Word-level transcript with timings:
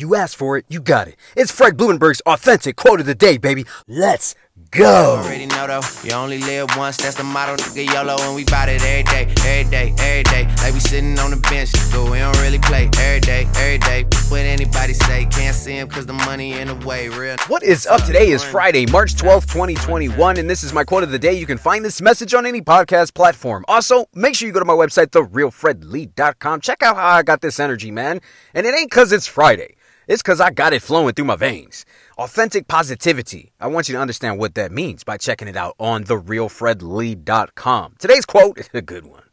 You 0.00 0.14
asked 0.14 0.36
for 0.36 0.56
it, 0.56 0.64
you 0.68 0.80
got 0.80 1.08
it. 1.08 1.16
It's 1.34 1.50
Fred 1.50 1.76
Blumenberg's 1.76 2.20
authentic 2.20 2.76
quote 2.76 3.00
of 3.00 3.06
the 3.06 3.16
day, 3.16 3.36
baby. 3.36 3.64
Let's 3.88 4.36
go. 4.70 5.16
Already 5.24 5.46
know 5.46 5.66
though, 5.66 5.80
you 6.04 6.12
only 6.12 6.38
live 6.38 6.68
once. 6.76 6.98
That's 6.98 7.16
the 7.16 7.24
motto, 7.24 7.56
nigga. 7.56 7.92
YOLO, 7.92 8.16
and 8.20 8.36
we 8.36 8.44
bout 8.44 8.68
it 8.68 8.80
every 8.84 9.02
day, 9.02 9.26
every 9.44 9.68
day, 9.68 9.94
every 9.98 10.22
day. 10.22 10.46
Like 10.62 10.72
we 10.72 10.78
sitting 10.78 11.18
on 11.18 11.32
the 11.32 11.36
bench, 11.50 11.72
but 11.90 12.08
we 12.12 12.18
don't 12.20 12.38
really 12.38 12.60
play 12.60 12.88
every 12.96 13.18
day, 13.18 13.48
every 13.56 13.78
day. 13.78 14.04
What 14.28 14.42
anybody 14.42 14.94
say, 14.94 15.26
can't 15.32 15.56
see 15.56 15.72
him 15.72 15.88
cause 15.88 16.06
the 16.06 16.12
money 16.12 16.52
in 16.52 16.68
the 16.68 16.76
way. 16.86 17.08
Real. 17.08 17.34
What 17.48 17.64
is 17.64 17.84
up 17.84 18.04
today 18.04 18.28
is 18.28 18.44
Friday, 18.44 18.86
March 18.86 19.16
12th, 19.16 19.50
2021, 19.52 20.36
and 20.36 20.48
this 20.48 20.62
is 20.62 20.72
my 20.72 20.84
quote 20.84 21.02
of 21.02 21.10
the 21.10 21.18
day. 21.18 21.32
You 21.32 21.46
can 21.46 21.58
find 21.58 21.84
this 21.84 22.00
message 22.00 22.34
on 22.34 22.46
any 22.46 22.60
podcast 22.60 23.14
platform. 23.14 23.64
Also, 23.66 24.06
make 24.14 24.36
sure 24.36 24.46
you 24.46 24.54
go 24.54 24.60
to 24.60 24.64
my 24.64 24.74
website, 24.74 25.08
therealfredlee.com. 25.08 26.60
Check 26.60 26.84
out 26.84 26.94
how 26.94 27.16
I 27.16 27.24
got 27.24 27.40
this 27.40 27.58
energy, 27.58 27.90
man. 27.90 28.20
And 28.54 28.64
it 28.64 28.76
ain't 28.76 28.92
cause 28.92 29.10
it's 29.10 29.26
Friday. 29.26 29.74
It's 30.08 30.22
because 30.22 30.40
I 30.40 30.50
got 30.50 30.72
it 30.72 30.80
flowing 30.80 31.12
through 31.12 31.26
my 31.26 31.36
veins. 31.36 31.84
Authentic 32.16 32.66
positivity. 32.66 33.52
I 33.60 33.66
want 33.66 33.88
you 33.88 33.94
to 33.94 34.00
understand 34.00 34.38
what 34.38 34.54
that 34.54 34.72
means 34.72 35.04
by 35.04 35.18
checking 35.18 35.48
it 35.48 35.56
out 35.56 35.74
on 35.78 36.04
therealfredlee.com. 36.04 37.96
Today's 37.98 38.24
quote 38.24 38.58
is 38.58 38.70
a 38.72 38.80
good 38.80 39.06
one. 39.06 39.24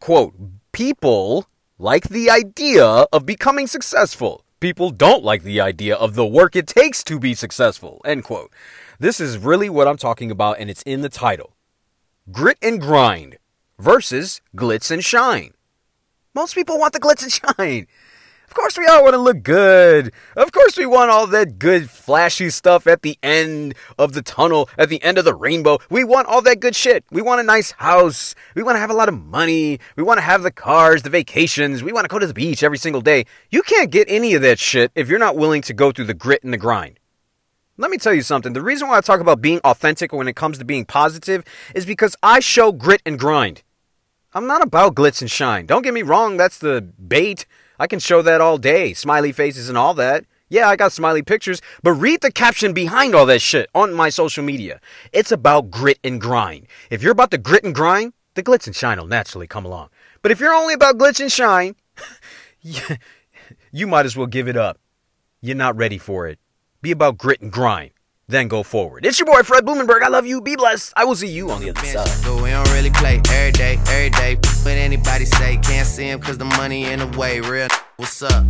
Quote, 0.00 0.34
people 0.72 1.46
like 1.78 2.08
the 2.08 2.30
idea 2.30 2.84
of 2.84 3.24
becoming 3.24 3.68
successful. 3.68 4.44
People 4.58 4.90
don't 4.90 5.22
like 5.22 5.44
the 5.44 5.60
idea 5.60 5.94
of 5.94 6.16
the 6.16 6.26
work 6.26 6.56
it 6.56 6.66
takes 6.66 7.04
to 7.04 7.20
be 7.20 7.34
successful. 7.34 8.00
End 8.04 8.24
quote. 8.24 8.52
This 8.98 9.20
is 9.20 9.38
really 9.38 9.70
what 9.70 9.86
I'm 9.86 9.96
talking 9.96 10.32
about, 10.32 10.58
and 10.58 10.68
it's 10.68 10.82
in 10.82 11.02
the 11.02 11.08
title. 11.08 11.54
Grit 12.32 12.58
and 12.60 12.80
grind 12.80 13.38
versus 13.78 14.40
glitz 14.56 14.90
and 14.90 15.04
shine. 15.04 15.54
Most 16.34 16.56
people 16.56 16.78
want 16.78 16.92
the 16.92 17.00
glitz 17.00 17.22
and 17.22 17.32
shine. 17.58 17.86
Of 18.52 18.56
course, 18.56 18.76
we 18.76 18.84
all 18.84 19.02
want 19.02 19.14
to 19.14 19.18
look 19.18 19.42
good. 19.42 20.12
Of 20.36 20.52
course, 20.52 20.76
we 20.76 20.84
want 20.84 21.10
all 21.10 21.26
that 21.28 21.58
good, 21.58 21.88
flashy 21.88 22.50
stuff 22.50 22.86
at 22.86 23.00
the 23.00 23.18
end 23.22 23.74
of 23.98 24.12
the 24.12 24.20
tunnel, 24.20 24.68
at 24.76 24.90
the 24.90 25.02
end 25.02 25.16
of 25.16 25.24
the 25.24 25.34
rainbow. 25.34 25.78
We 25.88 26.04
want 26.04 26.26
all 26.26 26.42
that 26.42 26.60
good 26.60 26.76
shit. 26.76 27.02
We 27.10 27.22
want 27.22 27.40
a 27.40 27.44
nice 27.44 27.70
house. 27.70 28.34
We 28.54 28.62
want 28.62 28.76
to 28.76 28.80
have 28.80 28.90
a 28.90 28.94
lot 28.94 29.08
of 29.08 29.18
money. 29.18 29.80
We 29.96 30.02
want 30.02 30.18
to 30.18 30.22
have 30.22 30.42
the 30.42 30.50
cars, 30.50 31.00
the 31.00 31.08
vacations. 31.08 31.82
We 31.82 31.94
want 31.94 32.04
to 32.04 32.08
go 32.08 32.18
to 32.18 32.26
the 32.26 32.34
beach 32.34 32.62
every 32.62 32.76
single 32.76 33.00
day. 33.00 33.24
You 33.50 33.62
can't 33.62 33.90
get 33.90 34.06
any 34.10 34.34
of 34.34 34.42
that 34.42 34.58
shit 34.58 34.92
if 34.94 35.08
you're 35.08 35.18
not 35.18 35.38
willing 35.38 35.62
to 35.62 35.72
go 35.72 35.90
through 35.90 36.04
the 36.04 36.12
grit 36.12 36.44
and 36.44 36.52
the 36.52 36.58
grind. 36.58 37.00
Let 37.78 37.90
me 37.90 37.96
tell 37.96 38.12
you 38.12 38.20
something. 38.20 38.52
The 38.52 38.60
reason 38.60 38.86
why 38.86 38.98
I 38.98 39.00
talk 39.00 39.20
about 39.20 39.40
being 39.40 39.60
authentic 39.60 40.12
when 40.12 40.28
it 40.28 40.36
comes 40.36 40.58
to 40.58 40.66
being 40.66 40.84
positive 40.84 41.42
is 41.74 41.86
because 41.86 42.16
I 42.22 42.40
show 42.40 42.70
grit 42.70 43.00
and 43.06 43.18
grind. 43.18 43.62
I'm 44.34 44.46
not 44.46 44.60
about 44.60 44.94
glitz 44.94 45.22
and 45.22 45.30
shine. 45.30 45.64
Don't 45.64 45.80
get 45.80 45.94
me 45.94 46.02
wrong, 46.02 46.36
that's 46.36 46.58
the 46.58 46.82
bait. 46.82 47.46
I 47.82 47.88
can 47.88 47.98
show 47.98 48.22
that 48.22 48.40
all 48.40 48.58
day, 48.58 48.94
smiley 48.94 49.32
faces 49.32 49.68
and 49.68 49.76
all 49.76 49.92
that. 49.94 50.24
Yeah, 50.48 50.68
I 50.68 50.76
got 50.76 50.92
smiley 50.92 51.22
pictures, 51.22 51.60
but 51.82 51.94
read 51.94 52.20
the 52.20 52.30
caption 52.30 52.72
behind 52.72 53.12
all 53.12 53.26
that 53.26 53.42
shit 53.42 53.68
on 53.74 53.92
my 53.92 54.08
social 54.08 54.44
media. 54.44 54.80
It's 55.12 55.32
about 55.32 55.72
grit 55.72 55.98
and 56.04 56.20
grind. 56.20 56.68
If 56.90 57.02
you're 57.02 57.10
about 57.10 57.32
the 57.32 57.38
grit 57.38 57.64
and 57.64 57.74
grind, 57.74 58.12
the 58.34 58.42
glitz 58.44 58.68
and 58.68 58.76
shine 58.76 58.98
will 59.00 59.08
naturally 59.08 59.48
come 59.48 59.64
along. 59.64 59.88
But 60.22 60.30
if 60.30 60.38
you're 60.38 60.54
only 60.54 60.74
about 60.74 60.96
glitz 60.96 61.18
and 61.18 61.32
shine, 61.32 61.74
you 63.72 63.88
might 63.88 64.06
as 64.06 64.16
well 64.16 64.28
give 64.28 64.46
it 64.46 64.56
up. 64.56 64.78
You're 65.40 65.56
not 65.56 65.76
ready 65.76 65.98
for 65.98 66.28
it. 66.28 66.38
Be 66.82 66.92
about 66.92 67.18
grit 67.18 67.40
and 67.40 67.50
grind 67.50 67.90
then 68.28 68.48
go 68.48 68.62
forward. 68.62 69.04
It's 69.04 69.18
your 69.18 69.26
boy 69.26 69.42
Fred 69.42 69.64
Blumenberg. 69.64 70.02
I 70.02 70.08
love 70.08 70.26
you. 70.26 70.40
Be 70.40 70.56
blessed. 70.56 70.92
I 70.96 71.04
will 71.04 71.16
see 71.16 71.28
you 71.28 71.50
on 71.50 71.60
the 71.60 71.70
other 71.70 71.84
side. 71.84 72.24
But 72.24 72.42
we 72.42 72.50
don't 72.50 72.70
really 72.72 72.90
play 72.90 73.20
every 73.30 73.52
day, 73.52 73.78
every 73.88 74.10
day. 74.10 74.36
What 74.62 74.72
anybody 74.72 75.24
say, 75.24 75.58
can't 75.58 75.86
see 75.86 76.08
him 76.08 76.20
cause 76.20 76.38
the 76.38 76.44
money 76.44 76.84
in 76.84 77.00
the 77.00 77.18
way. 77.18 77.40
Real, 77.40 77.68
what's 77.96 78.22
up? 78.22 78.44